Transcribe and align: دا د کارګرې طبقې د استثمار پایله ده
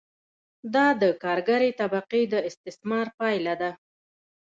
دا 0.73 0.87
د 1.01 1.03
کارګرې 1.23 1.71
طبقې 1.81 2.21
د 2.33 2.35
استثمار 2.49 3.07
پایله 3.19 3.53
ده 3.61 3.71